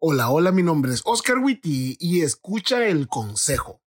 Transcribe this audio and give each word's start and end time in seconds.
Hola, 0.00 0.30
hola, 0.30 0.52
mi 0.52 0.62
nombre 0.62 0.94
es 0.94 1.02
Oscar 1.04 1.38
Witty 1.38 1.96
y 1.98 2.20
escucha 2.20 2.86
el 2.86 3.08
consejo. 3.08 3.80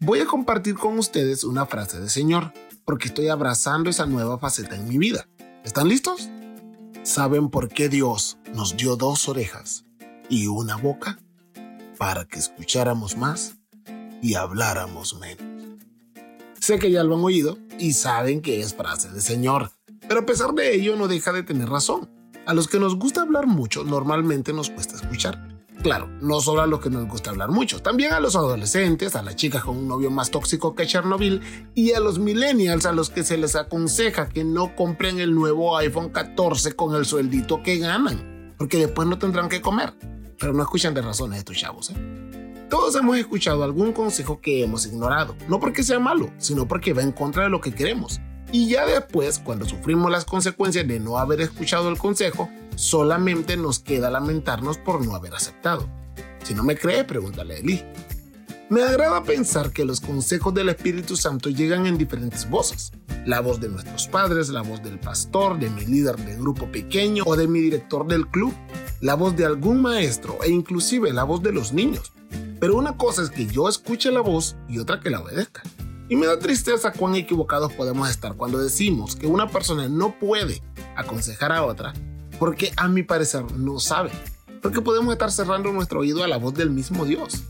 Voy 0.00 0.20
a 0.20 0.24
compartir 0.24 0.76
con 0.76 0.98
ustedes 0.98 1.44
una 1.44 1.66
frase 1.66 2.00
de 2.00 2.08
Señor, 2.08 2.54
porque 2.86 3.08
estoy 3.08 3.28
abrazando 3.28 3.90
esa 3.90 4.06
nueva 4.06 4.38
faceta 4.38 4.74
en 4.74 4.88
mi 4.88 4.96
vida. 4.96 5.28
¿Están 5.64 5.90
listos? 5.90 6.30
¿Saben 7.02 7.50
por 7.50 7.68
qué 7.68 7.90
Dios 7.90 8.38
nos 8.54 8.74
dio 8.74 8.96
dos 8.96 9.28
orejas 9.28 9.84
y 10.30 10.46
una 10.46 10.76
boca? 10.76 11.18
Para 11.98 12.24
que 12.24 12.38
escucháramos 12.38 13.18
más 13.18 13.56
y 14.22 14.32
habláramos 14.36 15.14
menos. 15.20 15.44
Sé 16.58 16.78
que 16.78 16.90
ya 16.90 17.04
lo 17.04 17.16
han 17.16 17.24
oído 17.24 17.58
y 17.78 17.92
saben 17.92 18.40
que 18.40 18.60
es 18.60 18.72
frase 18.72 19.10
de 19.10 19.20
Señor, 19.20 19.72
pero 20.12 20.24
a 20.24 20.26
pesar 20.26 20.52
de 20.52 20.74
ello 20.74 20.94
no 20.94 21.08
deja 21.08 21.32
de 21.32 21.42
tener 21.42 21.70
razón. 21.70 22.10
A 22.44 22.52
los 22.52 22.68
que 22.68 22.78
nos 22.78 22.98
gusta 22.98 23.22
hablar 23.22 23.46
mucho, 23.46 23.82
normalmente 23.82 24.52
nos 24.52 24.68
cuesta 24.68 24.96
escuchar. 24.96 25.48
Claro, 25.82 26.06
no 26.20 26.38
solo 26.40 26.60
a 26.60 26.66
los 26.66 26.80
que 26.80 26.90
nos 26.90 27.08
gusta 27.08 27.30
hablar 27.30 27.48
mucho, 27.48 27.80
también 27.80 28.12
a 28.12 28.20
los 28.20 28.36
adolescentes, 28.36 29.16
a 29.16 29.22
las 29.22 29.36
chicas 29.36 29.64
con 29.64 29.78
un 29.78 29.88
novio 29.88 30.10
más 30.10 30.30
tóxico 30.30 30.74
que 30.74 30.86
Chernobyl 30.86 31.40
y 31.74 31.92
a 31.92 32.00
los 32.00 32.18
millennials 32.18 32.84
a 32.84 32.92
los 32.92 33.08
que 33.08 33.24
se 33.24 33.38
les 33.38 33.56
aconseja 33.56 34.28
que 34.28 34.44
no 34.44 34.76
compren 34.76 35.18
el 35.18 35.34
nuevo 35.34 35.78
iPhone 35.78 36.10
14 36.10 36.74
con 36.74 36.94
el 36.94 37.06
sueldito 37.06 37.62
que 37.62 37.78
ganan, 37.78 38.54
porque 38.58 38.76
después 38.76 39.08
no 39.08 39.18
tendrán 39.18 39.48
que 39.48 39.62
comer. 39.62 39.94
Pero 40.38 40.52
no 40.52 40.62
escuchan 40.62 40.92
de 40.92 41.00
razones 41.00 41.38
estos 41.38 41.56
chavos, 41.56 41.88
¿eh? 41.88 42.66
Todos 42.68 42.94
hemos 42.96 43.16
escuchado 43.16 43.64
algún 43.64 43.94
consejo 43.94 44.42
que 44.42 44.62
hemos 44.62 44.84
ignorado, 44.84 45.34
no 45.48 45.58
porque 45.58 45.82
sea 45.82 45.98
malo, 45.98 46.30
sino 46.36 46.68
porque 46.68 46.92
va 46.92 47.00
en 47.00 47.12
contra 47.12 47.44
de 47.44 47.48
lo 47.48 47.62
que 47.62 47.74
queremos. 47.74 48.20
Y 48.52 48.68
ya 48.68 48.84
después, 48.84 49.38
cuando 49.38 49.64
sufrimos 49.64 50.10
las 50.10 50.26
consecuencias 50.26 50.86
de 50.86 51.00
no 51.00 51.16
haber 51.16 51.40
escuchado 51.40 51.88
el 51.88 51.96
consejo, 51.96 52.50
solamente 52.76 53.56
nos 53.56 53.78
queda 53.78 54.10
lamentarnos 54.10 54.76
por 54.76 55.04
no 55.04 55.14
haber 55.14 55.34
aceptado. 55.34 55.88
Si 56.44 56.52
no 56.54 56.62
me 56.62 56.76
cree, 56.76 57.04
pregúntale 57.04 57.54
a 57.54 57.58
Eli. 57.58 57.82
Me 58.68 58.82
agrada 58.82 59.22
pensar 59.22 59.70
que 59.70 59.86
los 59.86 60.00
consejos 60.00 60.52
del 60.52 60.68
Espíritu 60.68 61.16
Santo 61.16 61.48
llegan 61.48 61.86
en 61.86 61.96
diferentes 61.96 62.48
voces. 62.48 62.92
La 63.24 63.40
voz 63.40 63.58
de 63.58 63.70
nuestros 63.70 64.06
padres, 64.06 64.50
la 64.50 64.62
voz 64.62 64.82
del 64.82 64.98
pastor, 64.98 65.58
de 65.58 65.70
mi 65.70 65.86
líder 65.86 66.16
de 66.16 66.36
grupo 66.36 66.70
pequeño 66.70 67.24
o 67.26 67.36
de 67.36 67.48
mi 67.48 67.60
director 67.60 68.06
del 68.06 68.26
club, 68.28 68.52
la 69.00 69.14
voz 69.14 69.34
de 69.34 69.46
algún 69.46 69.80
maestro 69.80 70.38
e 70.42 70.50
inclusive 70.50 71.12
la 71.12 71.24
voz 71.24 71.42
de 71.42 71.52
los 71.52 71.72
niños. 71.72 72.12
Pero 72.60 72.76
una 72.76 72.96
cosa 72.96 73.22
es 73.22 73.30
que 73.30 73.46
yo 73.46 73.68
escuche 73.68 74.10
la 74.10 74.20
voz 74.20 74.56
y 74.68 74.78
otra 74.78 75.00
que 75.00 75.10
la 75.10 75.20
obedezca. 75.20 75.62
Y 76.12 76.16
me 76.16 76.26
da 76.26 76.38
tristeza 76.38 76.92
cuán 76.92 77.14
equivocados 77.14 77.72
podemos 77.72 78.10
estar 78.10 78.34
cuando 78.34 78.58
decimos 78.58 79.16
que 79.16 79.26
una 79.26 79.48
persona 79.48 79.88
no 79.88 80.18
puede 80.18 80.62
aconsejar 80.94 81.52
a 81.52 81.64
otra 81.64 81.94
porque 82.38 82.70
a 82.76 82.86
mi 82.86 83.02
parecer 83.02 83.50
no 83.52 83.80
sabe. 83.80 84.10
Porque 84.60 84.82
podemos 84.82 85.10
estar 85.10 85.32
cerrando 85.32 85.72
nuestro 85.72 86.00
oído 86.00 86.22
a 86.22 86.28
la 86.28 86.36
voz 86.36 86.52
del 86.52 86.68
mismo 86.68 87.06
Dios. 87.06 87.44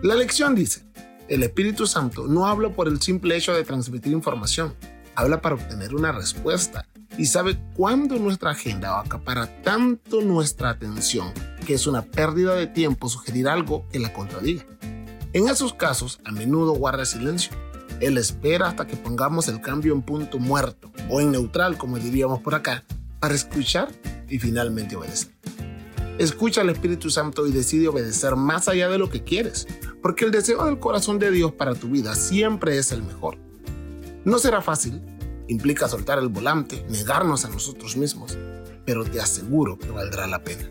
La 0.00 0.14
lección 0.14 0.54
dice, 0.54 0.82
el 1.28 1.42
Espíritu 1.42 1.86
Santo 1.86 2.26
no 2.26 2.46
habla 2.46 2.70
por 2.70 2.88
el 2.88 3.02
simple 3.02 3.36
hecho 3.36 3.52
de 3.52 3.64
transmitir 3.64 4.14
información, 4.14 4.74
habla 5.14 5.42
para 5.42 5.56
obtener 5.56 5.94
una 5.94 6.10
respuesta 6.10 6.88
y 7.18 7.26
sabe 7.26 7.58
cuándo 7.76 8.18
nuestra 8.18 8.52
agenda 8.52 8.98
acapara 8.98 9.60
tanto 9.60 10.22
nuestra 10.22 10.70
atención 10.70 11.34
que 11.66 11.74
es 11.74 11.86
una 11.86 12.00
pérdida 12.00 12.54
de 12.54 12.66
tiempo 12.66 13.10
sugerir 13.10 13.46
algo 13.46 13.86
que 13.92 13.98
la 13.98 14.14
contradiga. 14.14 14.64
En 15.34 15.48
esos 15.48 15.74
casos, 15.74 16.20
a 16.24 16.30
menudo 16.30 16.72
guarda 16.72 17.04
silencio. 17.04 17.52
Él 18.00 18.18
espera 18.18 18.68
hasta 18.68 18.86
que 18.86 18.96
pongamos 18.96 19.48
el 19.48 19.60
cambio 19.60 19.94
en 19.94 20.02
punto 20.02 20.38
muerto 20.38 20.92
o 21.08 21.20
en 21.20 21.32
neutral, 21.32 21.78
como 21.78 21.98
diríamos 21.98 22.40
por 22.40 22.54
acá, 22.54 22.84
para 23.20 23.34
escuchar 23.34 23.88
y 24.28 24.38
finalmente 24.38 24.96
obedecer. 24.96 25.32
Escucha 26.18 26.60
al 26.60 26.70
Espíritu 26.70 27.10
Santo 27.10 27.46
y 27.46 27.52
decide 27.52 27.88
obedecer 27.88 28.36
más 28.36 28.68
allá 28.68 28.88
de 28.88 28.98
lo 28.98 29.10
que 29.10 29.24
quieres, 29.24 29.66
porque 30.00 30.24
el 30.24 30.30
deseo 30.30 30.64
del 30.64 30.78
corazón 30.78 31.18
de 31.18 31.30
Dios 31.30 31.52
para 31.52 31.74
tu 31.74 31.88
vida 31.88 32.14
siempre 32.14 32.78
es 32.78 32.92
el 32.92 33.02
mejor. 33.02 33.36
No 34.24 34.38
será 34.38 34.62
fácil, 34.62 35.02
implica 35.48 35.88
soltar 35.88 36.18
el 36.18 36.28
volante, 36.28 36.84
negarnos 36.88 37.44
a 37.44 37.48
nosotros 37.48 37.96
mismos, 37.96 38.38
pero 38.84 39.04
te 39.04 39.20
aseguro 39.20 39.78
que 39.78 39.90
valdrá 39.90 40.26
la 40.26 40.44
pena. 40.44 40.70